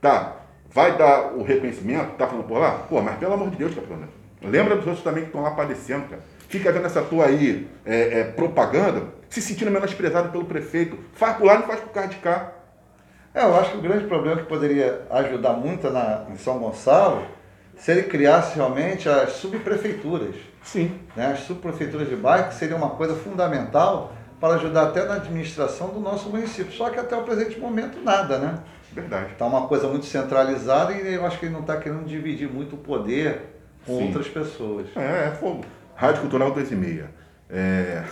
tá. 0.00 0.36
vai 0.70 0.96
dar 0.96 1.34
o 1.34 1.42
reconhecimento, 1.42 2.16
tá 2.16 2.26
falando 2.26 2.46
por 2.46 2.58
lá? 2.58 2.72
Pô, 2.88 3.00
mas 3.00 3.16
pelo 3.18 3.34
amor 3.34 3.50
de 3.50 3.56
Deus, 3.56 3.74
capitão, 3.74 3.98
lembra 4.42 4.76
dos 4.76 4.86
outros 4.86 5.04
também 5.04 5.22
que 5.22 5.28
estão 5.28 5.42
lá 5.42 5.52
padecendo, 5.52 6.06
cara. 6.08 6.22
Fica 6.48 6.72
vendo 6.72 6.86
essa 6.86 7.02
tua 7.02 7.26
aí 7.26 7.68
é, 7.84 8.20
é, 8.20 8.24
propaganda, 8.24 9.02
se 9.28 9.42
sentindo 9.42 9.70
menosprezado 9.70 10.30
pelo 10.30 10.46
prefeito. 10.46 10.98
Faz 11.14 11.36
por 11.36 11.46
lá, 11.46 11.58
não 11.58 11.66
faz 11.66 11.80
por 11.80 11.90
cá 11.90 12.06
de 12.06 12.16
cá. 12.16 12.52
É, 13.34 13.42
eu 13.42 13.54
acho 13.56 13.72
que 13.72 13.78
o 13.78 13.82
grande 13.82 14.06
problema 14.06 14.40
que 14.40 14.46
poderia 14.46 15.02
ajudar 15.10 15.52
muito 15.52 15.90
na, 15.90 16.24
em 16.30 16.36
São 16.36 16.58
Gonçalo 16.58 17.22
se 17.76 17.92
ele 17.92 18.04
criasse 18.04 18.56
realmente 18.56 19.08
as 19.08 19.32
subprefeituras. 19.34 20.34
Sim. 20.62 20.98
Né? 21.14 21.26
As 21.26 21.40
subprefeituras 21.40 22.08
de 22.08 22.16
bairro, 22.16 22.48
que 22.48 22.54
seria 22.54 22.76
uma 22.76 22.90
coisa 22.90 23.14
fundamental 23.14 24.12
para 24.40 24.54
ajudar 24.54 24.84
até 24.84 25.04
na 25.04 25.14
administração 25.14 25.88
do 25.88 26.00
nosso 26.00 26.28
município. 26.30 26.72
Só 26.72 26.90
que 26.90 26.98
até 26.98 27.16
o 27.16 27.22
presente 27.22 27.58
momento 27.58 28.00
nada, 28.02 28.38
né? 28.38 28.58
Verdade. 28.92 29.32
Está 29.32 29.46
uma 29.46 29.66
coisa 29.68 29.86
muito 29.86 30.06
centralizada 30.06 30.92
e 30.92 31.14
eu 31.14 31.24
acho 31.24 31.38
que 31.38 31.46
ele 31.46 31.52
não 31.52 31.60
está 31.60 31.76
querendo 31.76 32.04
dividir 32.04 32.50
muito 32.50 32.74
o 32.74 32.78
poder 32.78 33.57
com 33.88 33.98
Sim. 33.98 34.06
outras 34.06 34.28
pessoas. 34.28 34.86
É, 34.94 35.28
é 35.28 35.30
fogo. 35.30 35.64
Rádio 35.96 36.20
Cultural 36.20 36.52
2 36.52 36.70
e 36.70 36.76
meia. 36.76 37.10
É, 37.50 38.04